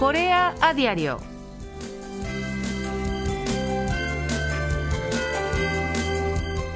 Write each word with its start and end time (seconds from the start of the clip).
Corea 0.00 0.54
a 0.62 0.72
diario. 0.72 1.18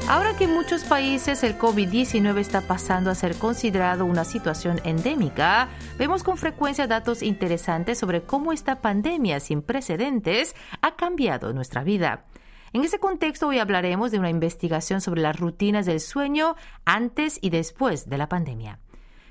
Ahora 0.07 0.37
que 0.37 0.45
en 0.45 0.53
muchos 0.53 0.85
países 0.85 1.43
el 1.43 1.57
COVID-19 1.57 2.39
está 2.39 2.61
pasando 2.61 3.11
a 3.11 3.15
ser 3.15 3.37
considerado 3.37 4.05
una 4.05 4.27
situación 4.27 4.79
endémica, 4.85 5.71
vemos 5.97 6.23
con 6.23 6.37
frecuencia 6.37 6.87
datos 6.87 7.23
interesantes 7.23 7.97
sobre 7.97 8.25
cómo 8.25 8.53
esta 8.53 8.83
pandemia 8.83 9.41
sin 9.41 9.63
precedentes 9.63 10.55
ha 10.83 10.95
cambiado 10.95 11.55
nuestra 11.55 11.83
vida. 11.83 12.27
En 12.75 12.85
ese 12.85 12.99
contexto 12.99 13.49
hoy 13.49 13.59
hablaremos 13.59 14.11
de 14.11 14.19
una 14.19 14.29
investigación 14.29 15.01
sobre 15.01 15.23
las 15.23 15.41
rutinas 15.41 15.87
del 15.87 16.01
sueño 16.01 16.57
antes 16.85 17.39
y 17.41 17.49
después 17.49 18.07
de 18.07 18.19
la 18.19 18.29
pandemia. 18.29 18.81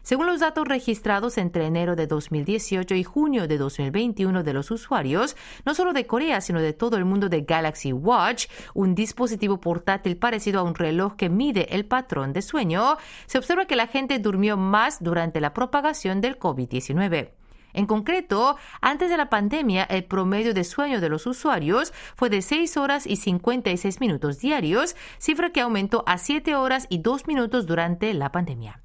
Según 0.03 0.25
los 0.25 0.41
datos 0.41 0.67
registrados 0.67 1.38
entre 1.38 1.66
enero 1.66 1.95
de 1.95 2.07
2018 2.07 2.93
y 2.93 3.05
junio 3.05 3.48
de 3.48 3.57
2021 3.57 4.43
de 4.43 4.52
los 4.52 4.70
usuarios, 4.70 5.38
no 5.66 5.73
solo 5.73 5.93
de 5.93 6.05
Corea, 6.05 6.41
sino 6.41 6.59
de 6.59 6.73
todo 6.73 6.98
el 6.98 7.05
mundo 7.05 7.29
de 7.29 7.43
Galaxy 7.43 7.93
Watch, 7.93 8.48
un 8.73 8.95
dispositivo 8.95 9.62
portátil 9.62 10.17
parecido 10.17 10.59
a 10.59 10.63
un 10.63 10.76
reloj 10.76 11.16
que 11.16 11.29
mide 11.29 11.73
el 11.73 11.85
patrón 11.85 12.34
de 12.34 12.41
sueño, 12.41 12.98
se 13.27 13.38
observa 13.38 13.66
que 13.66 13.77
la 13.77 13.88
gente 13.88 14.20
durmió 14.20 14.57
más 14.57 15.02
durante 15.02 15.39
la 15.39 15.53
propagación 15.53 16.20
del 16.20 16.38
COVID-19. 16.38 17.29
En 17.71 17.85
concreto, 17.85 18.57
antes 18.81 19.09
de 19.09 19.15
la 19.15 19.29
pandemia, 19.29 19.85
el 19.85 20.04
promedio 20.04 20.54
de 20.54 20.65
sueño 20.65 20.99
de 20.99 21.07
los 21.07 21.26
usuarios 21.27 21.93
fue 22.17 22.29
de 22.29 22.41
6 22.41 22.76
horas 22.76 23.07
y 23.07 23.15
56 23.15 24.01
minutos 24.01 24.40
diarios, 24.40 24.98
cifra 25.17 25.51
que 25.51 25.62
aumentó 25.62 26.04
a 26.07 26.17
7 26.17 26.55
horas 26.55 26.88
y 26.90 26.98
2 26.98 27.26
minutos 27.26 27.65
durante 27.65 28.13
la 28.13 28.34
pandemia. 28.34 28.82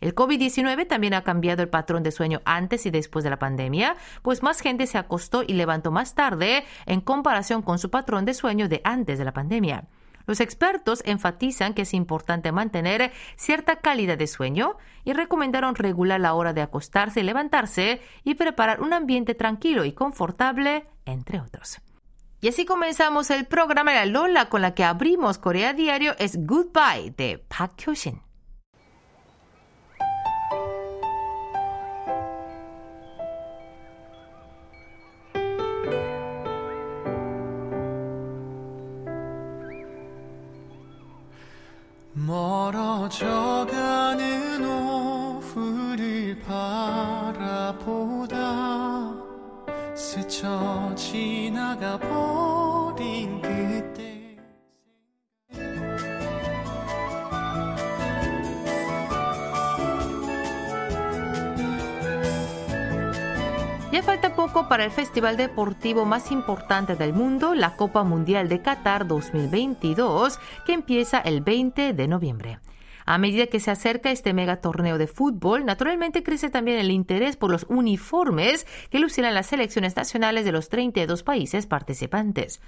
El 0.00 0.14
COVID-19 0.14 0.86
también 0.86 1.14
ha 1.14 1.24
cambiado 1.24 1.62
el 1.62 1.68
patrón 1.68 2.02
de 2.02 2.10
sueño 2.10 2.40
antes 2.44 2.86
y 2.86 2.90
después 2.90 3.22
de 3.22 3.30
la 3.30 3.38
pandemia, 3.38 3.96
pues 4.22 4.42
más 4.42 4.60
gente 4.60 4.86
se 4.86 4.98
acostó 4.98 5.42
y 5.46 5.52
levantó 5.52 5.90
más 5.90 6.14
tarde 6.14 6.64
en 6.86 7.00
comparación 7.00 7.62
con 7.62 7.78
su 7.78 7.90
patrón 7.90 8.24
de 8.24 8.34
sueño 8.34 8.68
de 8.68 8.80
antes 8.84 9.18
de 9.18 9.24
la 9.24 9.32
pandemia. 9.32 9.84
Los 10.26 10.40
expertos 10.40 11.02
enfatizan 11.06 11.74
que 11.74 11.82
es 11.82 11.92
importante 11.92 12.52
mantener 12.52 13.12
cierta 13.36 13.76
calidad 13.76 14.16
de 14.16 14.26
sueño 14.26 14.76
y 15.04 15.12
recomendaron 15.12 15.74
regular 15.74 16.20
la 16.20 16.34
hora 16.34 16.52
de 16.52 16.62
acostarse 16.62 17.20
y 17.20 17.24
levantarse 17.24 18.00
y 18.22 18.34
preparar 18.34 18.80
un 18.80 18.92
ambiente 18.92 19.34
tranquilo 19.34 19.84
y 19.84 19.92
confortable, 19.92 20.84
entre 21.04 21.40
otros. 21.40 21.80
Y 22.40 22.48
así 22.48 22.64
comenzamos 22.64 23.30
el 23.30 23.44
programa 23.44 23.92
La 23.92 24.06
Lola 24.06 24.48
con 24.48 24.62
la 24.62 24.72
que 24.74 24.84
abrimos 24.84 25.38
Corea 25.38 25.74
Diario 25.74 26.14
es 26.18 26.46
Goodbye 26.46 27.12
de 27.16 27.44
Park 27.48 27.74
Hyo-shin. 27.78 28.29
Para 64.70 64.84
el 64.84 64.92
festival 64.92 65.36
deportivo 65.36 66.04
más 66.04 66.30
importante 66.30 66.94
del 66.94 67.12
mundo, 67.12 67.56
la 67.56 67.74
Copa 67.74 68.04
Mundial 68.04 68.48
de 68.48 68.62
Qatar 68.62 69.04
2022, 69.04 70.38
que 70.64 70.74
empieza 70.74 71.18
el 71.18 71.40
20 71.40 71.92
de 71.92 72.06
noviembre. 72.06 72.60
A 73.10 73.18
medida 73.18 73.48
que 73.48 73.58
se 73.58 73.72
acerca 73.72 74.12
este 74.12 74.32
mega 74.32 74.60
torneo 74.60 74.96
de 74.96 75.08
fútbol, 75.08 75.64
naturalmente 75.64 76.22
crece 76.22 76.48
también 76.48 76.78
el 76.78 76.92
interés 76.92 77.36
por 77.36 77.50
los 77.50 77.66
uniformes 77.68 78.68
que 78.88 79.00
lucirán 79.00 79.34
las 79.34 79.48
selecciones 79.48 79.96
nacionales 79.96 80.44
de 80.44 80.52
los 80.52 80.68
32 80.68 81.24
países 81.24 81.66
participantes. 81.66 82.60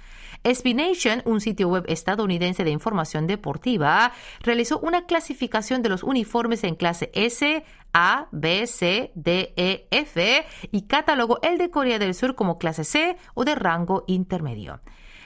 SB 0.43 0.73
Nation, 0.73 1.21
un 1.23 1.39
sitio 1.39 1.69
web 1.69 1.85
estadounidense 1.87 2.65
de 2.65 2.71
información 2.71 3.25
deportiva, 3.25 4.11
realizó 4.41 4.79
una 4.79 5.05
clasificación 5.05 5.81
de 5.81 5.87
los 5.87 6.03
uniformes 6.03 6.65
en 6.65 6.75
clase 6.75 7.09
S, 7.13 7.63
A, 7.93 8.27
B, 8.33 8.67
C, 8.67 9.13
D, 9.15 9.53
E, 9.55 9.87
F 9.91 10.45
y 10.73 10.81
catalogó 10.87 11.39
el 11.41 11.57
de 11.57 11.69
Corea 11.69 11.99
del 11.99 12.13
Sur 12.15 12.35
como 12.35 12.57
clase 12.57 12.83
C 12.83 13.15
o 13.33 13.45
de 13.45 13.55
rango 13.55 14.03
intermedio. 14.07 14.81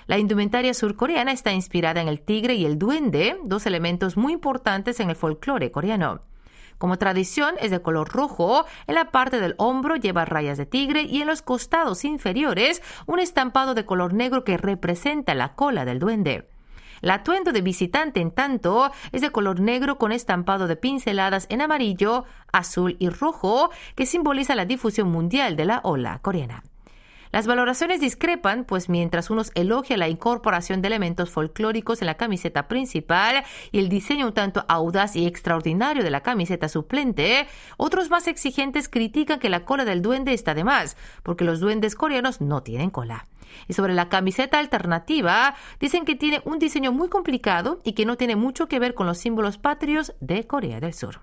La 0.08 0.18
indumentaria 0.18 0.74
surcoreana 0.74 1.34
está 1.34 1.52
inspirada 1.52 2.02
en 2.02 2.08
el 2.08 2.22
tigre 2.22 2.56
y 2.56 2.66
el 2.66 2.80
duende, 2.80 3.38
dos 3.44 3.66
elementos 3.66 4.16
muy 4.16 4.32
importantes 4.32 5.02
en 5.02 5.10
el 5.10 5.18
folclore 5.18 5.70
coreano. 5.70 6.22
Como 6.78 6.98
tradición 6.98 7.56
es 7.60 7.72
de 7.72 7.82
color 7.82 8.08
rojo, 8.10 8.66
en 8.86 8.96
la 8.96 9.12
parte 9.12 9.42
del 9.42 9.56
hombro 9.58 9.98
lleva 9.98 10.24
rayas 10.24 10.58
de 10.58 10.66
tigre 10.66 11.02
y 11.02 11.22
en 11.22 11.28
los 11.28 11.42
costados 11.42 12.06
inferiores 12.06 12.82
un 13.06 13.20
estampado 13.20 13.74
de 13.74 13.86
color 13.86 14.14
negro 14.14 14.46
que 14.46 14.58
representa 14.58 15.36
la 15.36 15.56
cola 15.56 15.84
del 15.84 16.00
duende. 16.00 16.48
El 17.02 17.10
atuendo 17.10 17.52
de 17.52 17.62
visitante, 17.62 18.22
en 18.22 18.32
tanto, 18.32 18.92
es 19.12 19.22
de 19.22 19.32
color 19.32 19.60
negro 19.60 19.98
con 19.98 20.14
estampado 20.14 20.68
de 20.68 20.78
pinceladas 20.78 21.48
en 21.50 21.62
amarillo, 21.62 22.24
azul 22.54 22.96
y 23.00 23.10
rojo, 23.10 23.72
que 23.96 24.06
simboliza 24.06 24.56
la 24.56 24.66
difusión 24.66 25.12
mundial 25.12 25.58
de 25.58 25.66
la 25.66 25.82
ola 25.84 26.20
coreana. 26.22 26.64
Las 27.38 27.46
valoraciones 27.46 28.02
discrepan, 28.02 28.66
pues 28.66 28.90
mientras 28.90 29.30
unos 29.30 29.52
elogian 29.54 30.00
la 30.00 30.10
incorporación 30.10 30.82
de 30.82 30.88
elementos 30.88 31.30
folclóricos 31.30 32.02
en 32.02 32.08
la 32.08 32.18
camiseta 32.18 32.68
principal 32.68 33.44
y 33.72 33.78
el 33.78 33.90
diseño 33.90 34.26
un 34.26 34.34
tanto 34.34 34.66
audaz 34.68 35.16
y 35.16 35.28
extraordinario 35.28 36.04
de 36.04 36.10
la 36.10 36.22
camiseta 36.22 36.68
suplente, 36.68 37.46
otros 37.78 38.10
más 38.10 38.28
exigentes 38.28 38.90
critican 38.90 39.40
que 39.40 39.52
la 39.52 39.66
cola 39.66 39.86
del 39.86 40.02
duende 40.02 40.34
está 40.34 40.56
de 40.56 40.64
más, 40.64 40.98
porque 41.22 41.46
los 41.46 41.60
duendes 41.60 41.94
coreanos 41.94 42.42
no 42.42 42.64
tienen 42.64 42.90
cola. 42.90 43.28
Y 43.68 43.74
sobre 43.74 43.94
la 43.94 44.10
camiseta 44.10 44.58
alternativa, 44.58 45.54
dicen 45.80 46.06
que 46.06 46.16
tiene 46.16 46.42
un 46.44 46.58
diseño 46.58 46.92
muy 46.92 47.08
complicado 47.08 47.82
y 47.84 47.94
que 47.94 48.08
no 48.08 48.18
tiene 48.18 48.36
mucho 48.36 48.68
que 48.68 48.80
ver 48.80 48.96
con 48.96 49.06
los 49.06 49.20
símbolos 49.20 49.60
patrios 49.60 50.16
de 50.22 50.48
Corea 50.48 50.80
del 50.80 50.96
Sur. 50.96 51.22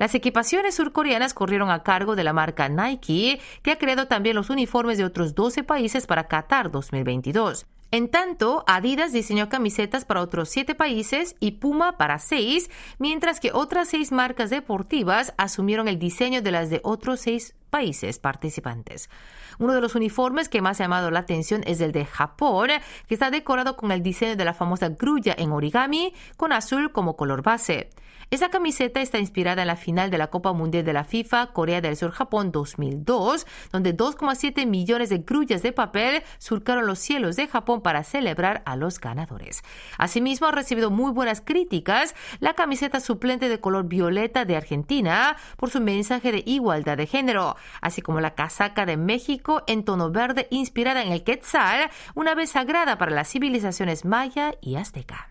Las 0.00 0.14
equipaciones 0.14 0.76
surcoreanas 0.76 1.34
corrieron 1.34 1.68
a 1.68 1.82
cargo 1.82 2.16
de 2.16 2.24
la 2.24 2.32
marca 2.32 2.70
Nike, 2.70 3.38
que 3.62 3.70
ha 3.70 3.76
creado 3.76 4.06
también 4.06 4.34
los 4.34 4.48
uniformes 4.48 4.96
de 4.96 5.04
otros 5.04 5.34
12 5.34 5.62
países 5.62 6.06
para 6.06 6.26
Qatar 6.26 6.70
2022. 6.70 7.66
En 7.90 8.08
tanto, 8.08 8.64
Adidas 8.66 9.12
diseñó 9.12 9.50
camisetas 9.50 10.06
para 10.06 10.22
otros 10.22 10.48
siete 10.48 10.74
países 10.74 11.36
y 11.38 11.50
Puma 11.50 11.98
para 11.98 12.18
seis, 12.18 12.70
mientras 12.98 13.40
que 13.40 13.52
otras 13.52 13.88
seis 13.88 14.10
marcas 14.10 14.48
deportivas 14.48 15.34
asumieron 15.36 15.86
el 15.86 15.98
diseño 15.98 16.40
de 16.40 16.50
las 16.50 16.70
de 16.70 16.80
otros 16.82 17.20
seis 17.20 17.54
países 17.68 18.18
participantes. 18.18 19.10
Uno 19.58 19.74
de 19.74 19.80
los 19.80 19.94
uniformes 19.94 20.48
que 20.48 20.62
más 20.62 20.80
ha 20.80 20.84
llamado 20.84 21.10
la 21.10 21.20
atención 21.20 21.62
es 21.66 21.80
el 21.80 21.92
de 21.92 22.04
Japón, 22.04 22.70
que 23.06 23.14
está 23.14 23.30
decorado 23.30 23.76
con 23.76 23.92
el 23.92 24.02
diseño 24.02 24.36
de 24.36 24.44
la 24.44 24.54
famosa 24.54 24.88
grulla 24.90 25.34
en 25.36 25.52
origami, 25.52 26.14
con 26.36 26.52
azul 26.52 26.92
como 26.92 27.16
color 27.16 27.42
base. 27.42 27.90
Esa 28.30 28.48
camiseta 28.48 29.00
está 29.00 29.18
inspirada 29.18 29.62
en 29.62 29.66
la 29.66 29.74
final 29.74 30.08
de 30.08 30.16
la 30.16 30.28
Copa 30.28 30.52
Mundial 30.52 30.84
de 30.84 30.92
la 30.92 31.02
FIFA 31.02 31.48
Corea 31.48 31.80
del 31.80 31.96
Sur-Japón 31.96 32.52
2002, 32.52 33.44
donde 33.72 33.96
2,7 33.96 34.68
millones 34.68 35.08
de 35.08 35.18
grullas 35.18 35.64
de 35.64 35.72
papel 35.72 36.22
surcaron 36.38 36.86
los 36.86 37.00
cielos 37.00 37.34
de 37.34 37.48
Japón 37.48 37.82
para 37.82 38.04
celebrar 38.04 38.62
a 38.66 38.76
los 38.76 39.00
ganadores. 39.00 39.64
Asimismo, 39.98 40.46
ha 40.46 40.52
recibido 40.52 40.92
muy 40.92 41.10
buenas 41.10 41.40
críticas 41.40 42.14
la 42.38 42.54
camiseta 42.54 43.00
suplente 43.00 43.48
de 43.48 43.58
color 43.58 43.88
violeta 43.88 44.44
de 44.44 44.54
Argentina 44.54 45.36
por 45.56 45.70
su 45.70 45.80
mensaje 45.80 46.30
de 46.30 46.44
igualdad 46.46 46.98
de 46.98 47.08
género, 47.08 47.56
así 47.80 48.00
como 48.00 48.20
la 48.20 48.36
casaca 48.36 48.86
de 48.86 48.96
México 48.96 49.49
en 49.66 49.84
tono 49.84 50.10
verde 50.10 50.46
inspirada 50.50 51.02
en 51.02 51.12
el 51.12 51.24
Quetzal, 51.24 51.90
una 52.14 52.34
vez 52.34 52.50
sagrada 52.50 52.98
para 52.98 53.12
las 53.12 53.28
civilizaciones 53.28 54.04
maya 54.04 54.54
y 54.60 54.76
azteca. 54.76 55.30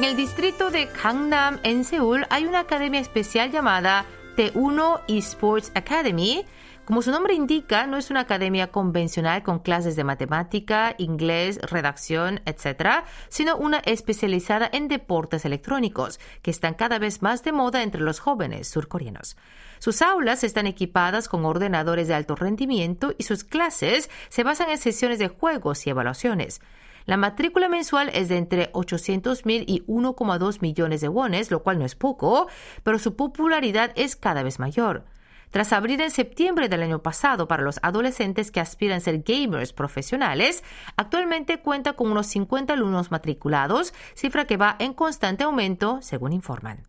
En 0.00 0.04
el 0.04 0.16
distrito 0.16 0.70
de 0.70 0.86
Gangnam, 0.86 1.60
en 1.62 1.84
Seúl, 1.84 2.24
hay 2.30 2.46
una 2.46 2.60
academia 2.60 3.00
especial 3.00 3.50
llamada 3.50 4.06
T1 4.34 5.02
Esports 5.08 5.72
Academy, 5.74 6.46
Como 6.90 7.02
su 7.02 7.12
nombre 7.12 7.34
indica, 7.34 7.86
no 7.86 7.98
es 7.98 8.10
una 8.10 8.18
academia 8.18 8.72
convencional 8.72 9.44
con 9.44 9.60
clases 9.60 9.94
de 9.94 10.02
matemática, 10.02 10.96
inglés, 10.98 11.60
redacción, 11.62 12.40
etc., 12.46 13.04
sino 13.28 13.56
una 13.56 13.78
especializada 13.78 14.68
en 14.72 14.88
deportes 14.88 15.44
electrónicos, 15.44 16.18
que 16.42 16.50
están 16.50 16.74
cada 16.74 16.98
vez 16.98 17.22
más 17.22 17.44
de 17.44 17.52
moda 17.52 17.84
entre 17.84 18.00
los 18.00 18.18
jóvenes 18.18 18.66
surcoreanos. 18.66 19.36
Sus 19.78 20.02
aulas 20.02 20.42
están 20.42 20.66
equipadas 20.66 21.28
con 21.28 21.44
ordenadores 21.44 22.08
de 22.08 22.14
alto 22.14 22.34
rendimiento 22.34 23.14
y 23.16 23.22
sus 23.22 23.44
clases 23.44 24.10
se 24.28 24.42
basan 24.42 24.68
en 24.70 24.78
sesiones 24.78 25.20
de 25.20 25.28
juegos 25.28 25.86
y 25.86 25.90
evaluaciones. 25.90 26.60
La 27.06 27.16
matrícula 27.16 27.68
mensual 27.68 28.10
es 28.12 28.28
de 28.28 28.36
entre 28.36 28.68
800 28.72 29.46
mil 29.46 29.62
y 29.68 29.84
1,2 29.86 30.60
millones 30.60 31.00
de 31.00 31.08
wones, 31.08 31.52
lo 31.52 31.62
cual 31.62 31.78
no 31.78 31.84
es 31.84 31.94
poco, 31.94 32.48
pero 32.82 32.98
su 32.98 33.14
popularidad 33.14 33.92
es 33.94 34.16
cada 34.16 34.42
vez 34.42 34.58
mayor. 34.58 35.04
Tras 35.50 35.72
abrir 35.72 36.00
en 36.00 36.10
septiembre 36.10 36.68
del 36.68 36.82
año 36.82 37.02
pasado 37.02 37.48
para 37.48 37.64
los 37.64 37.80
adolescentes 37.82 38.52
que 38.52 38.60
aspiran 38.60 38.98
a 38.98 39.00
ser 39.00 39.22
gamers 39.22 39.72
profesionales, 39.72 40.62
actualmente 40.96 41.60
cuenta 41.60 41.94
con 41.94 42.10
unos 42.10 42.28
50 42.28 42.72
alumnos 42.72 43.10
matriculados, 43.10 43.92
cifra 44.14 44.46
que 44.46 44.56
va 44.56 44.76
en 44.78 44.94
constante 44.94 45.42
aumento, 45.42 45.98
según 46.02 46.32
informan. 46.32 46.82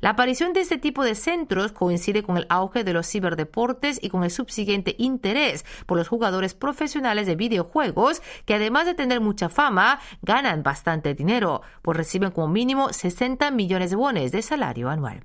La 0.00 0.10
aparición 0.10 0.52
de 0.52 0.60
este 0.60 0.76
tipo 0.76 1.02
de 1.02 1.14
centros 1.14 1.72
coincide 1.72 2.22
con 2.22 2.36
el 2.36 2.44
auge 2.50 2.84
de 2.84 2.92
los 2.92 3.08
ciberdeportes 3.08 3.98
y 4.02 4.10
con 4.10 4.22
el 4.22 4.30
subsiguiente 4.30 4.96
interés 4.98 5.64
por 5.86 5.96
los 5.96 6.08
jugadores 6.08 6.52
profesionales 6.52 7.26
de 7.26 7.36
videojuegos 7.36 8.20
que 8.44 8.52
además 8.52 8.84
de 8.84 8.92
tener 8.92 9.22
mucha 9.22 9.48
fama, 9.48 10.00
ganan 10.20 10.62
bastante 10.62 11.14
dinero, 11.14 11.62
pues 11.80 11.96
reciben 11.96 12.32
como 12.32 12.48
mínimo 12.48 12.92
60 12.92 13.50
millones 13.50 13.90
de 13.90 13.96
wones 13.96 14.30
de 14.30 14.42
salario 14.42 14.90
anual. 14.90 15.24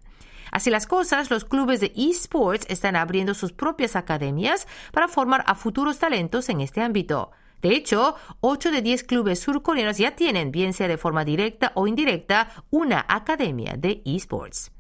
Así 0.52 0.70
las 0.70 0.88
cosas, 0.88 1.30
los 1.30 1.46
clubes 1.46 1.80
de 1.80 1.92
esports 1.96 2.66
están 2.70 2.96
abriendo 2.96 3.34
sus 3.34 3.52
propias 3.52 3.96
academias 3.96 4.68
para 4.92 5.08
formar 5.08 5.44
a 5.48 5.56
futuros 5.56 6.00
talentos 6.00 6.50
en 6.50 6.62
este 6.62 6.82
ámbito. 6.82 7.32
De 7.62 7.76
hecho, 7.76 8.16
8 8.42 8.72
de 8.72 8.82
10 8.82 9.04
clubes 9.04 9.40
surcoreanos 9.40 9.98
ya 9.98 10.16
tienen, 10.16 10.52
bien 10.52 10.74
sea 10.74 10.88
de 10.88 10.98
forma 10.98 11.26
directa 11.26 11.72
o 11.76 11.88
indirecta, 11.88 12.64
una 12.70 13.06
academia 13.08 13.76
de 13.78 14.02
esports. 14.06 14.72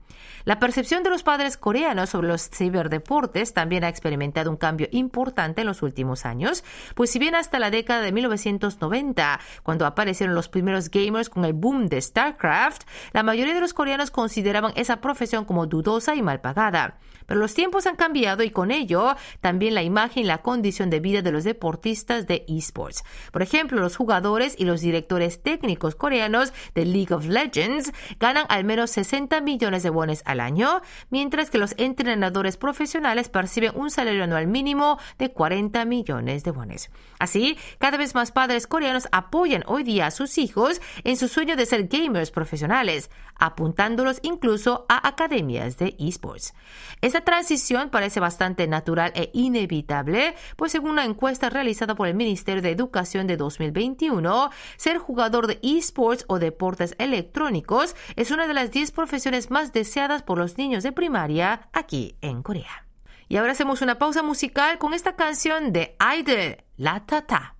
La 0.49 0.57
percepción 0.57 1.03
de 1.03 1.11
los 1.11 1.21
padres 1.21 1.57
coreanos 1.57 2.09
sobre 2.09 2.29
los 2.29 2.49
ciberdeportes 2.49 3.53
también 3.53 3.83
ha 3.83 3.87
experimentado 3.87 4.49
un 4.49 4.57
cambio 4.57 4.87
importante 4.89 5.61
en 5.61 5.67
los 5.67 5.83
últimos 5.83 6.25
años, 6.25 6.63
pues 6.95 7.11
si 7.11 7.19
bien 7.19 7.35
hasta 7.35 7.59
la 7.59 7.69
década 7.69 8.01
de 8.01 8.11
1990, 8.11 9.39
cuando 9.61 9.85
aparecieron 9.85 10.33
los 10.33 10.49
primeros 10.49 10.89
gamers 10.89 11.29
con 11.29 11.45
el 11.45 11.53
boom 11.53 11.85
de 11.85 12.01
StarCraft, 12.01 12.81
la 13.13 13.21
mayoría 13.21 13.53
de 13.53 13.59
los 13.59 13.75
coreanos 13.75 14.09
consideraban 14.09 14.73
esa 14.75 15.01
profesión 15.01 15.45
como 15.45 15.67
dudosa 15.67 16.15
y 16.15 16.23
mal 16.23 16.41
pagada. 16.41 16.97
Pero 17.27 17.41
los 17.41 17.53
tiempos 17.53 17.85
han 17.85 17.95
cambiado 17.95 18.41
y 18.41 18.49
con 18.49 18.71
ello 18.71 19.15
también 19.41 19.75
la 19.75 19.83
imagen 19.83 20.23
y 20.23 20.25
la 20.25 20.39
condición 20.39 20.89
de 20.89 20.99
vida 20.99 21.21
de 21.21 21.31
los 21.31 21.43
deportistas 21.43 22.25
de 22.25 22.43
esports. 22.47 23.03
Por 23.31 23.43
ejemplo, 23.43 23.79
los 23.79 23.95
jugadores 23.95 24.55
y 24.57 24.65
los 24.65 24.81
directores 24.81 25.43
técnicos 25.43 25.93
coreanos 25.93 26.53
de 26.73 26.85
League 26.85 27.13
of 27.13 27.27
Legends 27.27 27.93
ganan 28.19 28.47
al 28.49 28.63
menos 28.63 28.89
60 28.89 29.41
millones 29.41 29.83
de 29.83 29.91
wones 29.91 30.23
al 30.25 30.38
año, 30.39 30.81
mientras 31.09 31.49
que 31.49 31.57
los 31.57 31.75
entrenadores 31.77 32.57
profesionales 32.57 33.29
perciben 33.29 33.71
un 33.75 33.91
salario 33.91 34.23
anual 34.23 34.47
mínimo 34.47 34.99
de 35.17 35.31
40 35.31 35.85
millones 35.85 36.43
de 36.43 36.51
wones. 36.51 36.89
Así, 37.19 37.57
cada 37.79 37.97
vez 37.97 38.15
más 38.15 38.31
padres 38.31 38.67
coreanos 38.67 39.07
apoyan 39.11 39.63
hoy 39.67 39.83
día 39.83 40.07
a 40.07 40.11
sus 40.11 40.37
hijos 40.37 40.81
en 41.03 41.17
su 41.17 41.27
sueño 41.27 41.55
de 41.55 41.65
ser 41.65 41.87
gamers 41.87 42.31
profesionales, 42.31 43.09
apuntándolos 43.35 44.19
incluso 44.21 44.85
a 44.89 45.07
academias 45.07 45.77
de 45.77 45.95
esports. 45.99 46.53
Esta 47.01 47.21
transición 47.21 47.89
parece 47.89 48.19
bastante 48.19 48.67
natural 48.67 49.11
e 49.15 49.29
inevitable, 49.33 50.35
pues 50.55 50.71
según 50.71 50.91
una 50.91 51.05
encuesta 51.05 51.49
realizada 51.49 51.95
por 51.95 52.07
el 52.07 52.15
Ministerio 52.15 52.61
de 52.61 52.71
Educación 52.71 53.27
de 53.27 53.37
2021, 53.37 54.49
ser 54.77 54.97
jugador 54.97 55.47
de 55.47 55.59
esports 55.61 56.25
o 56.27 56.39
deportes 56.39 56.95
electrónicos 56.97 57.95
es 58.15 58.31
una 58.31 58.47
de 58.47 58.53
las 58.53 58.71
10 58.71 58.91
profesiones 58.91 59.49
más 59.51 59.73
deseadas 59.73 60.18
por 60.24 60.38
los 60.38 60.58
niños 60.58 60.82
de 60.82 60.92
primaria 60.92 61.68
aquí 61.72 62.16
en 62.20 62.42
Corea. 62.42 62.86
Y 63.28 63.36
ahora 63.36 63.52
hacemos 63.52 63.80
una 63.80 63.98
pausa 63.98 64.22
musical 64.22 64.78
con 64.78 64.92
esta 64.92 65.14
canción 65.14 65.72
de 65.72 65.96
Idol, 66.18 66.64
La 66.76 67.06
Tata. 67.06 67.54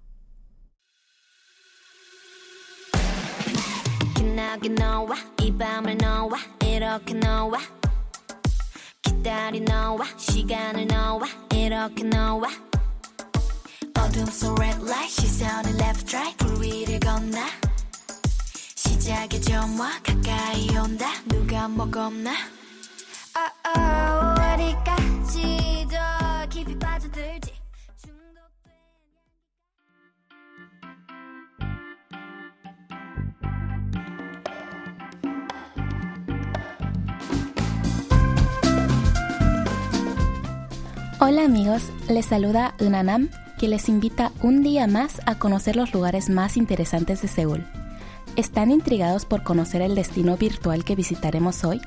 기다린 9.25 9.64
너와 9.64 10.05
시간을 10.17 10.87
너와 10.87 11.26
이렇게 11.55 12.05
너와 12.05 12.49
어둠 13.99 14.26
속 14.26 14.58
red 14.61 14.82
light 14.82 15.08
시선을 15.08 15.75
left 15.81 16.14
right 16.17 16.37
불 16.38 16.62
위를 16.62 17.00
건너 17.00 17.38
시작의 19.08 19.41
점화 19.41 20.00
가까이 20.02 20.69
온다 20.76 21.06
누가 21.26 21.69
뭐 21.69 21.91
겁나 21.91 22.31
oh, 23.37 23.52
oh, 23.76 24.41
어디까지 24.55 25.87
더 25.91 26.49
깊이 26.49 26.79
빠져들지 26.79 27.52
Hola 41.20 41.44
amigos, 41.44 41.91
les 42.11 42.26
saluda 42.26 42.75
Unanam, 42.81 43.31
que 43.58 43.67
les 43.67 43.88
invita 43.88 44.31
un 44.43 44.62
día 44.62 44.87
más 44.87 45.23
a 45.25 45.38
conocer 45.38 45.75
los 45.75 45.94
lugares 45.94 46.29
más 46.29 46.58
interesantes 46.58 47.23
de 47.23 47.29
Seúl. 47.29 47.64
¿Están 48.36 48.72
intrigados 48.72 49.26
por 49.26 49.44
conocer 49.44 49.81
el 49.81 49.96
destino 49.96 50.38
virtual 50.38 50.84
que 50.86 50.96
visitaremos 50.96 51.64
hoy? 51.64 51.81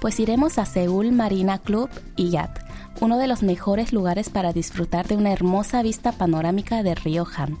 Pues 0.00 0.20
iremos 0.20 0.58
a 0.58 0.66
Seúl 0.66 1.12
Marina 1.12 1.58
Club 1.58 1.88
y 2.16 2.30
Yat, 2.30 2.58
uno 3.00 3.18
de 3.18 3.26
los 3.26 3.42
mejores 3.42 3.92
lugares 3.92 4.28
para 4.28 4.52
disfrutar 4.52 5.08
de 5.08 5.16
una 5.16 5.32
hermosa 5.32 5.82
vista 5.82 6.12
panorámica 6.12 6.82
del 6.82 6.96
río 6.96 7.26
Han. 7.36 7.58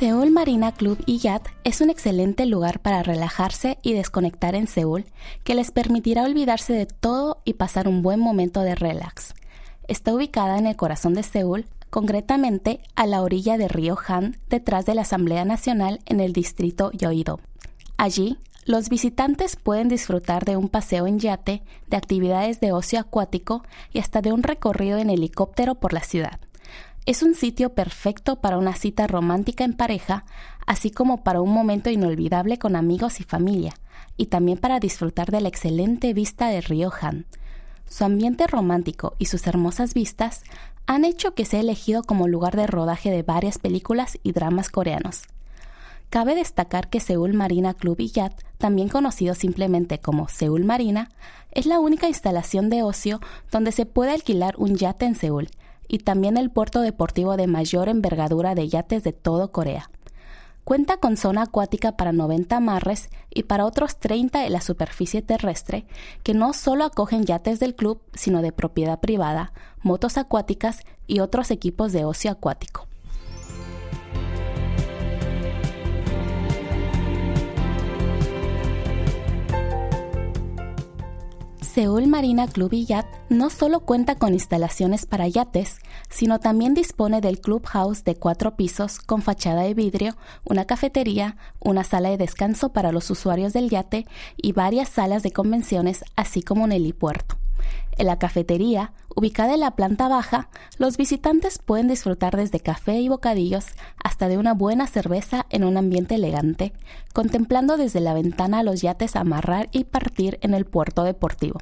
Seúl 0.00 0.30
Marina 0.30 0.72
Club 0.72 0.96
y 1.04 1.18
Yacht 1.18 1.48
es 1.62 1.82
un 1.82 1.90
excelente 1.90 2.46
lugar 2.46 2.80
para 2.80 3.02
relajarse 3.02 3.76
y 3.82 3.92
desconectar 3.92 4.54
en 4.54 4.66
Seúl 4.66 5.04
que 5.44 5.54
les 5.54 5.70
permitirá 5.72 6.24
olvidarse 6.24 6.72
de 6.72 6.86
todo 6.86 7.42
y 7.44 7.52
pasar 7.52 7.86
un 7.86 8.00
buen 8.00 8.18
momento 8.18 8.62
de 8.62 8.74
relax. 8.74 9.34
Está 9.88 10.14
ubicada 10.14 10.56
en 10.56 10.66
el 10.66 10.76
corazón 10.76 11.12
de 11.12 11.22
Seúl, 11.22 11.66
concretamente 11.90 12.80
a 12.96 13.06
la 13.06 13.22
orilla 13.22 13.58
del 13.58 13.68
río 13.68 13.98
Han, 14.08 14.38
detrás 14.48 14.86
de 14.86 14.94
la 14.94 15.02
Asamblea 15.02 15.44
Nacional 15.44 16.00
en 16.06 16.20
el 16.20 16.32
distrito 16.32 16.90
Yoido. 16.92 17.40
Allí, 17.96 18.38
los 18.64 18.88
visitantes 18.88 19.56
pueden 19.56 19.88
disfrutar 19.88 20.44
de 20.44 20.56
un 20.56 20.68
paseo 20.68 21.06
en 21.06 21.18
yate, 21.18 21.62
de 21.88 21.96
actividades 21.96 22.60
de 22.60 22.72
ocio 22.72 23.00
acuático 23.00 23.64
y 23.92 23.98
hasta 23.98 24.22
de 24.22 24.32
un 24.32 24.42
recorrido 24.42 24.98
en 24.98 25.10
helicóptero 25.10 25.74
por 25.74 25.92
la 25.92 26.02
ciudad. 26.02 26.40
Es 27.06 27.22
un 27.22 27.34
sitio 27.34 27.74
perfecto 27.74 28.36
para 28.36 28.58
una 28.58 28.74
cita 28.76 29.06
romántica 29.06 29.64
en 29.64 29.72
pareja, 29.72 30.24
así 30.66 30.90
como 30.90 31.24
para 31.24 31.40
un 31.40 31.52
momento 31.52 31.90
inolvidable 31.90 32.58
con 32.58 32.76
amigos 32.76 33.20
y 33.20 33.24
familia, 33.24 33.74
y 34.16 34.26
también 34.26 34.58
para 34.58 34.78
disfrutar 34.78 35.30
de 35.30 35.40
la 35.40 35.48
excelente 35.48 36.12
vista 36.12 36.48
del 36.48 36.62
río 36.62 36.92
Han. 37.00 37.26
Su 37.88 38.04
ambiente 38.04 38.46
romántico 38.46 39.16
y 39.18 39.24
sus 39.24 39.46
hermosas 39.48 39.94
vistas 39.94 40.44
han 40.86 41.04
hecho 41.04 41.34
que 41.34 41.44
sea 41.44 41.60
elegido 41.60 42.02
como 42.02 42.28
lugar 42.28 42.56
de 42.56 42.66
rodaje 42.66 43.10
de 43.10 43.22
varias 43.22 43.58
películas 43.58 44.18
y 44.22 44.32
dramas 44.32 44.68
coreanos. 44.68 45.24
Cabe 46.10 46.34
destacar 46.34 46.90
que 46.90 46.98
Seúl 46.98 47.34
Marina 47.34 47.74
Club 47.74 48.00
y 48.00 48.08
Yacht, 48.08 48.42
también 48.58 48.88
conocido 48.88 49.34
simplemente 49.34 50.00
como 50.00 50.28
Seúl 50.28 50.64
Marina, 50.64 51.08
es 51.52 51.66
la 51.66 51.78
única 51.78 52.08
instalación 52.08 52.68
de 52.68 52.82
ocio 52.82 53.20
donde 53.52 53.70
se 53.70 53.86
puede 53.86 54.12
alquilar 54.12 54.54
un 54.58 54.74
yate 54.74 55.06
en 55.06 55.14
Seúl 55.14 55.48
y 55.86 55.98
también 55.98 56.36
el 56.36 56.50
puerto 56.50 56.80
deportivo 56.80 57.36
de 57.36 57.46
mayor 57.46 57.88
envergadura 57.88 58.54
de 58.54 58.68
yates 58.68 59.04
de 59.04 59.12
todo 59.12 59.52
Corea. 59.52 59.90
Cuenta 60.70 60.98
con 60.98 61.16
zona 61.16 61.42
acuática 61.42 61.96
para 61.96 62.12
90 62.12 62.56
amarres 62.58 63.10
y 63.28 63.42
para 63.42 63.66
otros 63.66 63.96
30 63.96 64.46
en 64.46 64.52
la 64.52 64.60
superficie 64.60 65.20
terrestre, 65.20 65.84
que 66.22 66.32
no 66.32 66.52
solo 66.52 66.84
acogen 66.84 67.24
yates 67.24 67.58
del 67.58 67.74
club, 67.74 68.00
sino 68.14 68.40
de 68.40 68.52
propiedad 68.52 69.00
privada, 69.00 69.52
motos 69.82 70.16
acuáticas 70.16 70.84
y 71.08 71.18
otros 71.18 71.50
equipos 71.50 71.90
de 71.90 72.04
ocio 72.04 72.30
acuático. 72.30 72.86
Seúl 81.72 82.08
Marina 82.08 82.48
Club 82.48 82.72
y 82.72 82.84
Yacht 82.84 83.06
no 83.28 83.48
solo 83.48 83.78
cuenta 83.78 84.16
con 84.16 84.34
instalaciones 84.34 85.06
para 85.06 85.28
yates, 85.28 85.78
sino 86.08 86.40
también 86.40 86.74
dispone 86.74 87.20
del 87.20 87.40
clubhouse 87.40 88.02
de 88.02 88.16
cuatro 88.16 88.56
pisos 88.56 88.98
con 88.98 89.22
fachada 89.22 89.62
de 89.62 89.74
vidrio, 89.74 90.16
una 90.44 90.64
cafetería, 90.64 91.36
una 91.60 91.84
sala 91.84 92.10
de 92.10 92.16
descanso 92.16 92.72
para 92.72 92.90
los 92.90 93.08
usuarios 93.08 93.52
del 93.52 93.70
yate 93.70 94.04
y 94.36 94.50
varias 94.50 94.88
salas 94.88 95.22
de 95.22 95.30
convenciones, 95.30 96.02
así 96.16 96.42
como 96.42 96.64
un 96.64 96.72
helipuerto. 96.72 97.39
En 98.00 98.06
la 98.06 98.18
cafetería, 98.18 98.94
ubicada 99.14 99.52
en 99.52 99.60
la 99.60 99.72
planta 99.72 100.08
baja, 100.08 100.48
los 100.78 100.96
visitantes 100.96 101.58
pueden 101.58 101.86
disfrutar 101.86 102.34
desde 102.34 102.58
café 102.58 102.98
y 102.98 103.10
bocadillos 103.10 103.66
hasta 104.02 104.26
de 104.28 104.38
una 104.38 104.54
buena 104.54 104.86
cerveza 104.86 105.44
en 105.50 105.64
un 105.64 105.76
ambiente 105.76 106.14
elegante, 106.14 106.72
contemplando 107.12 107.76
desde 107.76 108.00
la 108.00 108.14
ventana 108.14 108.62
los 108.62 108.80
yates 108.80 109.16
amarrar 109.16 109.68
y 109.70 109.84
partir 109.84 110.38
en 110.40 110.54
el 110.54 110.64
puerto 110.64 111.04
deportivo. 111.04 111.60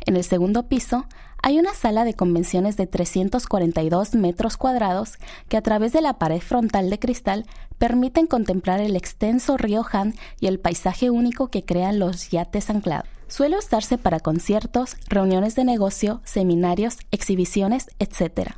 En 0.00 0.16
el 0.16 0.24
segundo 0.24 0.66
piso 0.66 1.06
hay 1.40 1.60
una 1.60 1.74
sala 1.74 2.02
de 2.02 2.14
convenciones 2.14 2.76
de 2.76 2.88
342 2.88 4.16
metros 4.16 4.56
cuadrados 4.56 5.12
que 5.48 5.56
a 5.56 5.62
través 5.62 5.92
de 5.92 6.02
la 6.02 6.18
pared 6.18 6.40
frontal 6.40 6.90
de 6.90 6.98
cristal 6.98 7.46
permiten 7.78 8.26
contemplar 8.26 8.80
el 8.80 8.96
extenso 8.96 9.56
río 9.56 9.86
Han 9.92 10.14
y 10.40 10.48
el 10.48 10.58
paisaje 10.58 11.10
único 11.10 11.50
que 11.50 11.64
crean 11.64 12.00
los 12.00 12.30
yates 12.30 12.68
anclados. 12.68 13.21
Suele 13.32 13.56
usarse 13.56 13.96
para 13.96 14.20
conciertos, 14.20 14.98
reuniones 15.08 15.54
de 15.54 15.64
negocio, 15.64 16.20
seminarios, 16.22 16.98
exhibiciones, 17.12 17.86
etc. 17.98 18.50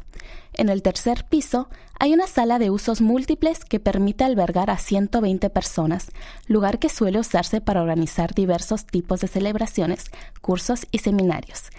En 0.52 0.68
el 0.68 0.82
tercer 0.82 1.26
piso 1.26 1.68
hay 2.00 2.12
una 2.12 2.26
sala 2.26 2.58
de 2.58 2.70
usos 2.70 3.00
múltiples 3.00 3.64
que 3.64 3.78
permite 3.78 4.24
albergar 4.24 4.70
a 4.70 4.78
120 4.78 5.48
personas, 5.50 6.10
lugar 6.48 6.80
que 6.80 6.88
suele 6.88 7.20
usarse 7.20 7.60
para 7.60 7.82
organizar 7.82 8.34
diversos 8.34 8.84
tipos 8.84 9.20
de 9.20 9.28
celebraciones, 9.28 10.06
cursos 10.40 10.88
y 10.90 10.98
seminarios. 10.98 11.70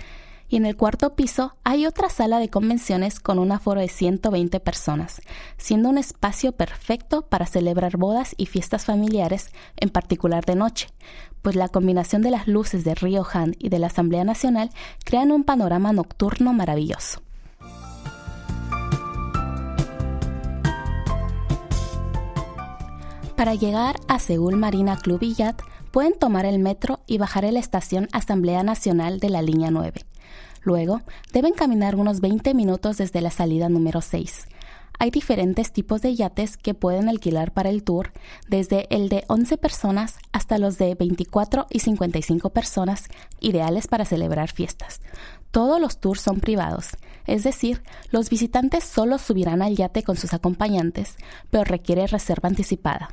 Y 0.47 0.57
en 0.57 0.65
el 0.65 0.75
cuarto 0.75 1.15
piso 1.15 1.55
hay 1.63 1.85
otra 1.85 2.09
sala 2.09 2.39
de 2.39 2.49
convenciones 2.49 3.19
con 3.19 3.39
un 3.39 3.51
aforo 3.51 3.81
de 3.81 3.87
120 3.87 4.59
personas, 4.59 5.21
siendo 5.57 5.89
un 5.89 5.97
espacio 5.97 6.51
perfecto 6.51 7.23
para 7.23 7.45
celebrar 7.45 7.97
bodas 7.97 8.35
y 8.37 8.45
fiestas 8.45 8.85
familiares, 8.85 9.49
en 9.77 9.89
particular 9.89 10.45
de 10.45 10.55
noche, 10.55 10.89
pues 11.41 11.55
la 11.55 11.69
combinación 11.69 12.21
de 12.21 12.31
las 12.31 12.47
luces 12.47 12.83
de 12.83 12.95
Río 12.95 13.25
Han 13.33 13.55
y 13.59 13.69
de 13.69 13.79
la 13.79 13.87
Asamblea 13.87 14.23
Nacional 14.23 14.69
crean 15.03 15.31
un 15.31 15.43
panorama 15.43 15.93
nocturno 15.93 16.53
maravilloso. 16.53 17.21
Para 23.35 23.53
llegar 23.53 23.97
a 24.07 24.17
Seúl 24.19 24.55
Marina 24.55 24.95
Club 24.97 25.21
y 25.21 25.33
Yacht, 25.33 25.61
pueden 25.91 26.17
tomar 26.17 26.45
el 26.45 26.57
metro 26.57 27.01
y 27.05 27.17
bajar 27.17 27.45
en 27.45 27.55
la 27.55 27.59
estación 27.59 28.07
Asamblea 28.11 28.63
Nacional 28.63 29.19
de 29.19 29.29
la 29.29 29.41
línea 29.41 29.71
9. 29.71 30.05
Luego, 30.65 31.01
deben 31.31 31.53
caminar 31.53 31.95
unos 31.95 32.21
20 32.21 32.55
minutos 32.55 32.97
desde 32.97 33.21
la 33.21 33.29
salida 33.29 33.69
número 33.69 34.01
6. 34.01 34.47
Hay 34.97 35.11
diferentes 35.11 35.71
tipos 35.71 36.01
de 36.01 36.15
yates 36.15 36.57
que 36.57 36.73
pueden 36.73 37.07
alquilar 37.07 37.53
para 37.53 37.69
el 37.69 37.83
tour, 37.83 38.13
desde 38.47 38.87
el 38.89 39.07
de 39.09 39.25
11 39.27 39.57
personas 39.57 40.17
hasta 40.31 40.57
los 40.57 40.79
de 40.79 40.95
24 40.95 41.67
y 41.69 41.81
55 41.81 42.49
personas, 42.49 43.03
ideales 43.39 43.85
para 43.85 44.05
celebrar 44.05 44.51
fiestas. 44.51 45.01
Todos 45.51 45.79
los 45.79 45.99
tours 45.99 46.21
son 46.21 46.39
privados, 46.39 46.97
es 47.27 47.43
decir, 47.43 47.83
los 48.09 48.31
visitantes 48.31 48.83
solo 48.83 49.19
subirán 49.19 49.61
al 49.61 49.75
yate 49.75 50.01
con 50.01 50.17
sus 50.17 50.33
acompañantes, 50.33 51.15
pero 51.51 51.63
requiere 51.63 52.07
reserva 52.07 52.49
anticipada. 52.49 53.09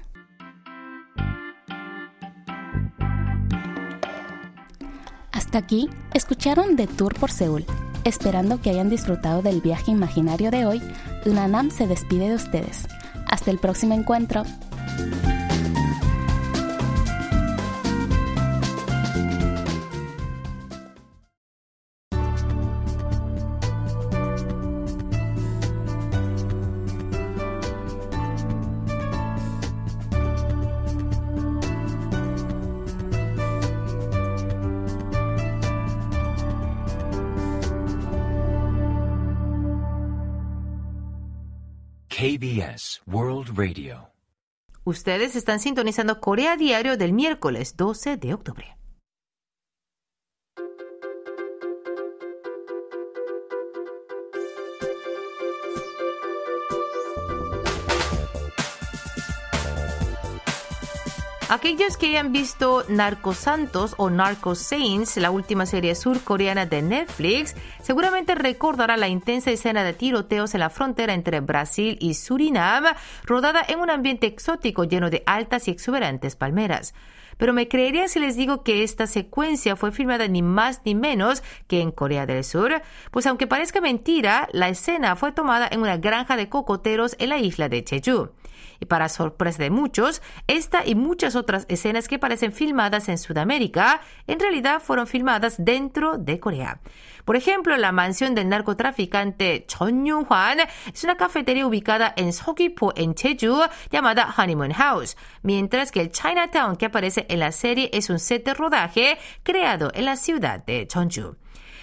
Hasta 5.52 5.66
aquí, 5.66 5.90
escucharon 6.14 6.76
The 6.76 6.86
Tour 6.86 7.14
por 7.14 7.30
Seúl. 7.30 7.66
Esperando 8.04 8.62
que 8.62 8.70
hayan 8.70 8.88
disfrutado 8.88 9.42
del 9.42 9.60
viaje 9.60 9.90
imaginario 9.90 10.50
de 10.50 10.64
hoy, 10.64 10.80
Dunanam 11.26 11.70
se 11.70 11.86
despide 11.86 12.30
de 12.30 12.36
ustedes. 12.36 12.88
Hasta 13.26 13.50
el 13.50 13.58
próximo 13.58 13.92
encuentro. 13.92 14.44
KBS 42.22 43.02
World 43.04 43.48
Radio. 43.58 44.12
Ustedes 44.84 45.34
están 45.34 45.58
sintonizando 45.58 46.20
Corea 46.20 46.56
Diario 46.56 46.96
del 46.96 47.12
miércoles 47.12 47.76
12 47.76 48.16
de 48.16 48.32
octubre. 48.32 48.76
Aquellos 61.52 61.98
que 61.98 62.06
hayan 62.06 62.32
visto 62.32 62.82
Narcosantos 62.88 63.94
o 63.98 64.08
Narco 64.08 64.54
Saints, 64.54 65.18
la 65.18 65.30
última 65.30 65.66
serie 65.66 65.94
surcoreana 65.94 66.64
de 66.64 66.80
Netflix, 66.80 67.54
seguramente 67.82 68.34
recordará 68.34 68.96
la 68.96 69.08
intensa 69.08 69.50
escena 69.50 69.84
de 69.84 69.92
tiroteos 69.92 70.54
en 70.54 70.60
la 70.60 70.70
frontera 70.70 71.12
entre 71.12 71.40
Brasil 71.40 71.98
y 72.00 72.14
Surinam, 72.14 72.84
rodada 73.24 73.62
en 73.68 73.80
un 73.80 73.90
ambiente 73.90 74.26
exótico 74.26 74.84
lleno 74.84 75.10
de 75.10 75.24
altas 75.26 75.68
y 75.68 75.72
exuberantes 75.72 76.36
palmeras. 76.36 76.94
Pero 77.42 77.54
me 77.54 77.66
creerían 77.66 78.08
si 78.08 78.20
les 78.20 78.36
digo 78.36 78.62
que 78.62 78.84
esta 78.84 79.08
secuencia 79.08 79.74
fue 79.74 79.90
filmada 79.90 80.28
ni 80.28 80.42
más 80.42 80.80
ni 80.84 80.94
menos 80.94 81.42
que 81.66 81.80
en 81.80 81.90
Corea 81.90 82.24
del 82.24 82.44
Sur, 82.44 82.82
pues 83.10 83.26
aunque 83.26 83.48
parezca 83.48 83.80
mentira, 83.80 84.48
la 84.52 84.68
escena 84.68 85.16
fue 85.16 85.32
tomada 85.32 85.66
en 85.68 85.80
una 85.80 85.96
granja 85.96 86.36
de 86.36 86.48
cocoteros 86.48 87.16
en 87.18 87.30
la 87.30 87.38
isla 87.38 87.68
de 87.68 87.84
Jeju. 87.84 88.30
Y 88.78 88.84
para 88.86 89.08
sorpresa 89.08 89.60
de 89.60 89.70
muchos, 89.70 90.22
esta 90.46 90.86
y 90.86 90.94
muchas 90.94 91.34
otras 91.34 91.66
escenas 91.68 92.06
que 92.06 92.20
parecen 92.20 92.52
filmadas 92.52 93.08
en 93.08 93.18
Sudamérica, 93.18 94.02
en 94.28 94.38
realidad 94.38 94.80
fueron 94.80 95.08
filmadas 95.08 95.56
dentro 95.58 96.18
de 96.18 96.38
Corea. 96.38 96.80
Por 97.24 97.36
ejemplo, 97.36 97.76
la 97.76 97.92
mansión 97.92 98.34
del 98.34 98.48
narcotraficante 98.48 99.64
Chon 99.66 100.04
Yu-hwan 100.04 100.58
es 100.92 101.04
una 101.04 101.16
cafetería 101.16 101.66
ubicada 101.66 102.12
en 102.16 102.32
Seogwipo, 102.32 102.92
en 102.96 103.14
Jeju, 103.14 103.60
llamada 103.90 104.34
Honeymoon 104.36 104.72
House, 104.72 105.16
mientras 105.42 105.92
que 105.92 106.00
el 106.00 106.10
Chinatown 106.10 106.76
que 106.76 106.86
aparece 106.86 107.26
en 107.28 107.38
la 107.38 107.52
serie 107.52 107.90
es 107.92 108.10
un 108.10 108.18
set 108.18 108.44
de 108.44 108.54
rodaje 108.54 109.18
creado 109.42 109.90
en 109.94 110.06
la 110.06 110.16
ciudad 110.16 110.64
de 110.64 110.88
Jeonju. 110.92 111.36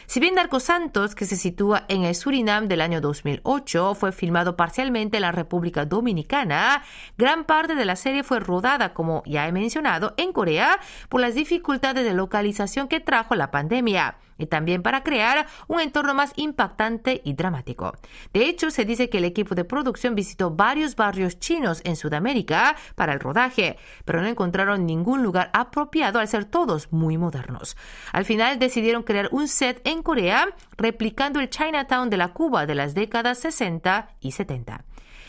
Si 0.09 0.19
bien 0.19 0.33
Narco 0.33 0.59
Santos, 0.59 1.13
que 1.13 1.25
se 1.25 1.35
sitúa 1.35 1.85
en 1.87 2.03
el 2.03 2.15
Surinam 2.15 2.67
del 2.67 2.81
año 2.81 2.99
2008, 2.99 3.93
fue 3.93 4.11
filmado 4.11 4.57
parcialmente 4.57 5.17
en 5.17 5.21
la 5.21 5.31
República 5.31 5.85
Dominicana, 5.85 6.81
gran 7.15 7.43
parte 7.43 7.75
de 7.75 7.85
la 7.85 7.95
serie 7.95 8.23
fue 8.23 8.39
rodada, 8.39 8.95
como 8.95 9.21
ya 9.27 9.47
he 9.47 9.51
mencionado, 9.51 10.15
en 10.17 10.33
Corea 10.33 10.79
por 11.09 11.21
las 11.21 11.35
dificultades 11.35 12.03
de 12.03 12.15
localización 12.15 12.87
que 12.87 12.99
trajo 12.99 13.35
la 13.35 13.51
pandemia 13.51 14.17
y 14.39 14.47
también 14.47 14.81
para 14.81 15.03
crear 15.03 15.45
un 15.67 15.79
entorno 15.79 16.15
más 16.15 16.33
impactante 16.37 17.21
y 17.23 17.33
dramático. 17.33 17.93
De 18.33 18.45
hecho, 18.45 18.71
se 18.71 18.85
dice 18.85 19.09
que 19.09 19.19
el 19.19 19.25
equipo 19.25 19.53
de 19.53 19.65
producción 19.65 20.15
visitó 20.15 20.49
varios 20.49 20.95
barrios 20.95 21.37
chinos 21.39 21.81
en 21.83 21.95
Sudamérica 21.95 22.75
para 22.95 23.13
el 23.13 23.19
rodaje, 23.19 23.77
pero 24.05 24.21
no 24.21 24.27
encontraron 24.27 24.85
ningún 24.85 25.21
lugar 25.21 25.51
apropiado 25.53 26.19
al 26.19 26.27
ser 26.27 26.45
todos 26.45 26.91
muy 26.91 27.17
modernos. 27.17 27.77
Al 28.13 28.25
final 28.25 28.57
decidieron 28.57 29.03
crear 29.03 29.29
un 29.31 29.47
set 29.47 29.81
en 29.83 30.01
Corea 30.01 30.47
replicando 30.77 31.39
el 31.39 31.49
Chinatown 31.49 32.09
de 32.09 32.17
la 32.17 32.29
Cuba 32.29 32.65
de 32.65 32.75
las 32.75 32.93
décadas 32.93 33.39
60 33.39 34.15
y 34.21 34.31
70. 34.31 34.85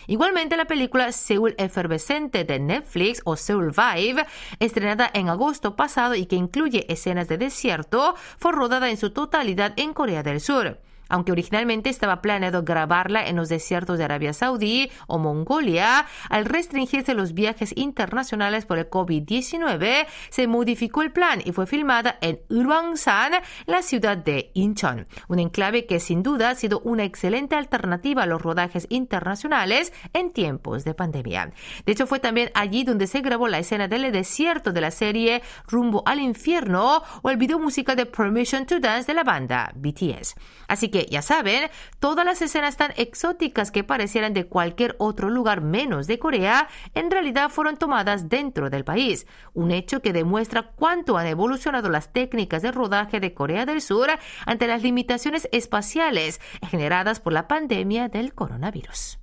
Igualmente, 0.06 0.56
la 0.56 0.66
película 0.66 1.12
Seúl 1.12 1.54
Efervescente 1.58 2.44
de 2.44 2.58
Netflix 2.58 3.22
o 3.24 3.36
Seoul 3.36 3.72
Vibe, 3.72 4.26
estrenada 4.58 5.10
en 5.12 5.28
agosto 5.28 5.76
pasado 5.76 6.14
y 6.14 6.26
que 6.26 6.36
incluye 6.36 6.86
escenas 6.92 7.28
de 7.28 7.38
desierto, 7.38 8.14
fue 8.38 8.52
rodada 8.52 8.90
en 8.90 8.96
su 8.96 9.10
totalidad 9.10 9.74
en 9.76 9.92
Corea 9.92 10.22
del 10.22 10.40
Sur. 10.40 10.78
Aunque 11.10 11.32
originalmente 11.32 11.90
estaba 11.90 12.22
planeado 12.22 12.62
grabarla 12.62 13.26
en 13.26 13.36
los 13.36 13.48
desiertos 13.48 13.98
de 13.98 14.04
Arabia 14.04 14.32
Saudí 14.32 14.90
o 15.06 15.18
Mongolia, 15.18 16.06
al 16.28 16.46
restringirse 16.46 17.14
los 17.14 17.34
viajes 17.34 17.72
internacionales 17.76 18.64
por 18.64 18.78
el 18.78 18.88
COVID-19, 18.88 20.06
se 20.30 20.46
modificó 20.46 21.02
el 21.02 21.12
plan 21.12 21.42
y 21.44 21.52
fue 21.52 21.66
filmada 21.66 22.16
en 22.20 22.40
Urwangsan, 22.48 23.32
la 23.66 23.82
ciudad 23.82 24.16
de 24.16 24.50
Incheon, 24.54 25.06
un 25.28 25.38
enclave 25.38 25.86
que 25.86 26.00
sin 26.00 26.22
duda 26.22 26.50
ha 26.50 26.54
sido 26.54 26.80
una 26.80 27.04
excelente 27.04 27.56
alternativa 27.56 28.22
a 28.22 28.26
los 28.26 28.40
rodajes 28.40 28.86
internacionales 28.88 29.92
en 30.12 30.32
tiempos 30.32 30.84
de 30.84 30.94
pandemia. 30.94 31.52
De 31.84 31.92
hecho, 31.92 32.06
fue 32.06 32.20
también 32.20 32.50
allí 32.54 32.84
donde 32.84 33.06
se 33.06 33.20
grabó 33.20 33.48
la 33.48 33.58
escena 33.58 33.88
del 33.88 34.10
desierto 34.12 34.72
de 34.72 34.80
la 34.80 34.90
serie 34.90 35.42
Rumbo 35.68 36.02
al 36.06 36.20
Infierno 36.20 37.02
o 37.22 37.30
el 37.30 37.36
video 37.36 37.58
musical 37.58 37.96
de 37.96 38.06
Permission 38.06 38.66
to 38.66 38.80
Dance 38.80 39.06
de 39.06 39.14
la 39.14 39.24
banda 39.24 39.72
BTS. 39.74 40.34
Así 40.68 40.88
que 40.88 40.99
ya 41.08 41.22
saben, 41.22 41.70
todas 41.98 42.24
las 42.24 42.42
escenas 42.42 42.76
tan 42.76 42.92
exóticas 42.96 43.70
que 43.70 43.84
parecieran 43.84 44.34
de 44.34 44.46
cualquier 44.46 44.96
otro 44.98 45.30
lugar 45.30 45.60
menos 45.60 46.06
de 46.06 46.18
Corea, 46.18 46.68
en 46.94 47.10
realidad 47.10 47.50
fueron 47.50 47.76
tomadas 47.76 48.28
dentro 48.28 48.70
del 48.70 48.84
país, 48.84 49.26
un 49.54 49.70
hecho 49.70 50.02
que 50.02 50.12
demuestra 50.12 50.72
cuánto 50.74 51.16
han 51.16 51.26
evolucionado 51.26 51.88
las 51.88 52.12
técnicas 52.12 52.62
de 52.62 52.72
rodaje 52.72 53.20
de 53.20 53.34
Corea 53.34 53.66
del 53.66 53.80
Sur 53.80 54.08
ante 54.46 54.66
las 54.66 54.82
limitaciones 54.82 55.48
espaciales 55.52 56.40
generadas 56.68 57.20
por 57.20 57.32
la 57.32 57.48
pandemia 57.48 58.08
del 58.08 58.34
coronavirus. 58.34 59.19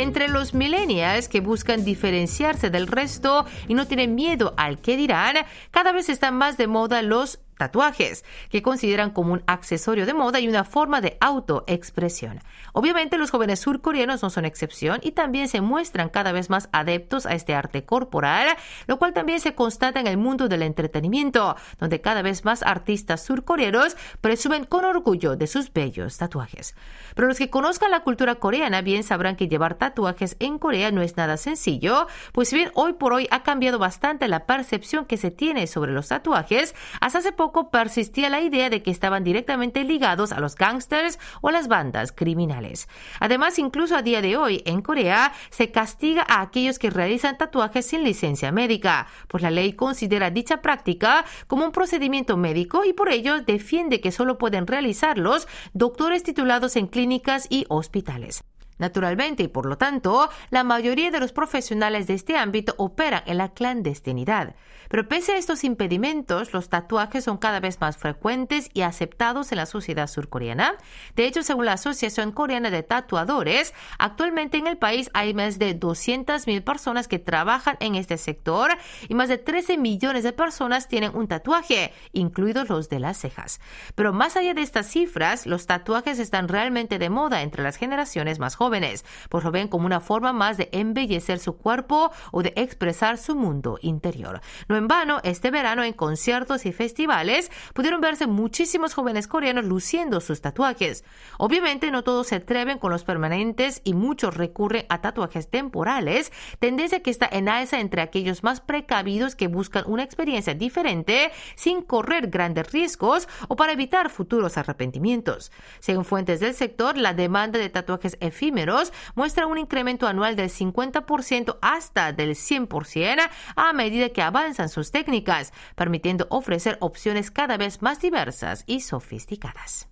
Entre 0.00 0.28
los 0.28 0.54
millennials 0.54 1.28
que 1.28 1.42
buscan 1.42 1.84
diferenciarse 1.84 2.70
del 2.70 2.86
resto 2.86 3.44
y 3.68 3.74
no 3.74 3.86
tienen 3.86 4.14
miedo 4.14 4.54
al 4.56 4.80
que 4.80 4.96
dirán, 4.96 5.36
cada 5.70 5.92
vez 5.92 6.08
están 6.08 6.36
más 6.36 6.56
de 6.56 6.66
moda 6.66 7.02
los 7.02 7.38
tatuajes, 7.60 8.24
que 8.48 8.62
consideran 8.62 9.10
como 9.10 9.34
un 9.34 9.42
accesorio 9.46 10.06
de 10.06 10.14
moda 10.14 10.40
y 10.40 10.48
una 10.48 10.64
forma 10.64 11.02
de 11.02 11.18
autoexpresión. 11.20 12.40
Obviamente 12.72 13.18
los 13.18 13.30
jóvenes 13.30 13.60
surcoreanos 13.60 14.22
no 14.22 14.30
son 14.30 14.46
excepción 14.46 14.98
y 15.02 15.12
también 15.12 15.46
se 15.46 15.60
muestran 15.60 16.08
cada 16.08 16.32
vez 16.32 16.48
más 16.48 16.70
adeptos 16.72 17.26
a 17.26 17.34
este 17.34 17.54
arte 17.54 17.84
corporal, 17.84 18.56
lo 18.86 18.98
cual 18.98 19.12
también 19.12 19.40
se 19.40 19.54
constata 19.54 20.00
en 20.00 20.06
el 20.06 20.16
mundo 20.16 20.48
del 20.48 20.62
entretenimiento, 20.62 21.54
donde 21.78 22.00
cada 22.00 22.22
vez 22.22 22.46
más 22.46 22.62
artistas 22.62 23.22
surcoreanos 23.22 23.94
presumen 24.22 24.64
con 24.64 24.86
orgullo 24.86 25.36
de 25.36 25.46
sus 25.46 25.70
bellos 25.70 26.16
tatuajes. 26.16 26.74
Pero 27.14 27.28
los 27.28 27.36
que 27.36 27.50
conozcan 27.50 27.90
la 27.90 28.04
cultura 28.04 28.36
coreana 28.36 28.80
bien 28.80 29.02
sabrán 29.02 29.36
que 29.36 29.48
llevar 29.48 29.74
tatuajes 29.74 30.36
en 30.38 30.58
Corea 30.58 30.92
no 30.92 31.02
es 31.02 31.18
nada 31.18 31.36
sencillo, 31.36 32.06
pues 32.32 32.54
bien 32.54 32.70
hoy 32.74 32.94
por 32.94 33.12
hoy 33.12 33.28
ha 33.30 33.42
cambiado 33.42 33.78
bastante 33.78 34.28
la 34.28 34.46
percepción 34.46 35.04
que 35.04 35.18
se 35.18 35.30
tiene 35.30 35.66
sobre 35.66 35.92
los 35.92 36.08
tatuajes, 36.08 36.74
hasta 37.02 37.18
hace 37.18 37.32
poco 37.32 37.49
persistía 37.70 38.30
la 38.30 38.40
idea 38.40 38.70
de 38.70 38.82
que 38.82 38.90
estaban 38.90 39.24
directamente 39.24 39.84
ligados 39.84 40.32
a 40.32 40.40
los 40.40 40.54
gángsters 40.56 41.18
o 41.40 41.48
a 41.48 41.52
las 41.52 41.68
bandas 41.68 42.12
criminales. 42.12 42.88
Además, 43.18 43.58
incluso 43.58 43.96
a 43.96 44.02
día 44.02 44.22
de 44.22 44.36
hoy, 44.36 44.62
en 44.66 44.82
Corea, 44.82 45.32
se 45.50 45.70
castiga 45.70 46.24
a 46.28 46.40
aquellos 46.40 46.78
que 46.78 46.90
realizan 46.90 47.38
tatuajes 47.38 47.86
sin 47.86 48.04
licencia 48.04 48.52
médica, 48.52 49.06
pues 49.28 49.42
la 49.42 49.50
ley 49.50 49.72
considera 49.74 50.30
dicha 50.30 50.62
práctica 50.62 51.24
como 51.46 51.64
un 51.64 51.72
procedimiento 51.72 52.36
médico 52.36 52.84
y 52.84 52.92
por 52.92 53.10
ello 53.10 53.40
defiende 53.40 54.00
que 54.00 54.12
solo 54.12 54.38
pueden 54.38 54.66
realizarlos 54.66 55.48
doctores 55.72 56.22
titulados 56.22 56.76
en 56.76 56.86
clínicas 56.86 57.46
y 57.50 57.66
hospitales. 57.68 58.44
Naturalmente, 58.80 59.42
y 59.42 59.48
por 59.48 59.66
lo 59.66 59.76
tanto, 59.76 60.30
la 60.48 60.64
mayoría 60.64 61.10
de 61.10 61.20
los 61.20 61.32
profesionales 61.32 62.06
de 62.06 62.14
este 62.14 62.38
ámbito 62.38 62.74
operan 62.78 63.22
en 63.26 63.36
la 63.36 63.52
clandestinidad. 63.52 64.54
Pero 64.90 65.06
pese 65.06 65.30
a 65.30 65.36
estos 65.36 65.62
impedimentos, 65.62 66.52
los 66.52 66.68
tatuajes 66.68 67.22
son 67.22 67.38
cada 67.38 67.60
vez 67.60 67.80
más 67.80 67.96
frecuentes 67.96 68.68
y 68.74 68.80
aceptados 68.80 69.52
en 69.52 69.58
la 69.58 69.66
sociedad 69.66 70.08
surcoreana. 70.08 70.74
De 71.14 71.26
hecho, 71.26 71.44
según 71.44 71.66
la 71.66 71.74
Asociación 71.74 72.32
Coreana 72.32 72.70
de 72.70 72.82
Tatuadores, 72.82 73.72
actualmente 73.98 74.58
en 74.58 74.66
el 74.66 74.78
país 74.78 75.08
hay 75.14 75.32
más 75.32 75.60
de 75.60 75.78
200.000 75.78 76.64
personas 76.64 77.06
que 77.06 77.20
trabajan 77.20 77.76
en 77.78 77.94
este 77.94 78.18
sector 78.18 78.72
y 79.08 79.14
más 79.14 79.28
de 79.28 79.38
13 79.38 79.78
millones 79.78 80.24
de 80.24 80.32
personas 80.32 80.88
tienen 80.88 81.14
un 81.14 81.28
tatuaje, 81.28 81.92
incluidos 82.12 82.68
los 82.68 82.88
de 82.88 82.98
las 82.98 83.16
cejas. 83.16 83.60
Pero 83.94 84.12
más 84.12 84.36
allá 84.36 84.54
de 84.54 84.62
estas 84.62 84.88
cifras, 84.88 85.46
los 85.46 85.66
tatuajes 85.66 86.18
están 86.18 86.48
realmente 86.48 86.98
de 86.98 87.10
moda 87.10 87.42
entre 87.42 87.62
las 87.62 87.76
generaciones 87.76 88.40
más 88.40 88.56
jóvenes, 88.56 89.04
pues 89.28 89.44
lo 89.44 89.52
ven 89.52 89.68
como 89.68 89.86
una 89.86 90.00
forma 90.00 90.32
más 90.32 90.56
de 90.56 90.68
embellecer 90.72 91.38
su 91.38 91.56
cuerpo 91.56 92.10
o 92.32 92.42
de 92.42 92.54
expresar 92.56 93.18
su 93.18 93.36
mundo 93.36 93.78
interior 93.82 94.40
en 94.80 94.88
vano, 94.88 95.20
este 95.24 95.50
verano 95.50 95.84
en 95.84 95.92
conciertos 95.92 96.64
y 96.64 96.72
festivales 96.72 97.50
pudieron 97.74 98.00
verse 98.00 98.26
muchísimos 98.26 98.94
jóvenes 98.94 99.28
coreanos 99.28 99.66
luciendo 99.66 100.20
sus 100.20 100.40
tatuajes. 100.40 101.04
Obviamente 101.36 101.90
no 101.90 102.02
todos 102.02 102.28
se 102.28 102.36
atreven 102.36 102.78
con 102.78 102.90
los 102.90 103.04
permanentes 103.04 103.82
y 103.84 103.92
muchos 103.92 104.36
recurren 104.36 104.86
a 104.88 105.02
tatuajes 105.02 105.50
temporales, 105.50 106.32
tendencia 106.60 107.02
que 107.02 107.10
está 107.10 107.28
en 107.30 107.50
alza 107.50 107.78
entre 107.78 108.00
aquellos 108.00 108.42
más 108.42 108.62
precavidos 108.62 109.36
que 109.36 109.48
buscan 109.48 109.84
una 109.86 110.02
experiencia 110.02 110.54
diferente 110.54 111.30
sin 111.56 111.82
correr 111.82 112.28
grandes 112.28 112.72
riesgos 112.72 113.28
o 113.48 113.56
para 113.56 113.72
evitar 113.72 114.08
futuros 114.08 114.56
arrepentimientos. 114.56 115.52
Según 115.80 116.06
fuentes 116.06 116.40
del 116.40 116.54
sector, 116.54 116.96
la 116.96 117.12
demanda 117.12 117.58
de 117.58 117.68
tatuajes 117.68 118.16
efímeros 118.20 118.94
muestra 119.14 119.46
un 119.46 119.58
incremento 119.58 120.06
anual 120.06 120.36
del 120.36 120.48
50% 120.48 121.58
hasta 121.60 122.12
del 122.14 122.30
100% 122.30 123.28
a 123.56 123.72
medida 123.74 124.08
que 124.08 124.22
avanzan 124.22 124.69
sus 124.70 124.90
técnicas, 124.90 125.52
permitiendo 125.76 126.26
ofrecer 126.30 126.78
opciones 126.80 127.30
cada 127.30 127.56
vez 127.56 127.82
más 127.82 128.00
diversas 128.00 128.64
y 128.66 128.80
sofisticadas. 128.80 129.88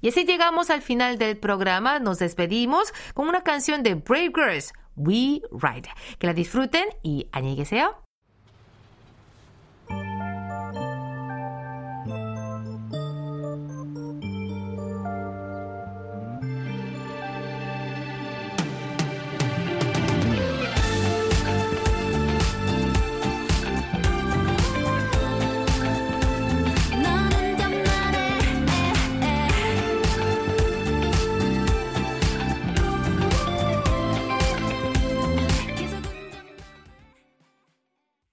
Y 0.00 0.08
así 0.08 0.24
llegamos 0.24 0.70
al 0.70 0.82
final 0.82 1.18
del 1.18 1.38
programa. 1.38 1.98
Nos 1.98 2.18
despedimos 2.18 2.92
con 3.14 3.28
una 3.28 3.42
canción 3.42 3.82
de 3.82 3.94
Brave 3.94 4.32
Girls, 4.34 4.72
We 4.96 5.40
Ride. 5.50 5.88
Que 6.18 6.26
la 6.26 6.34
disfruten 6.34 6.84
y 7.02 7.28
añégueseo. 7.32 8.03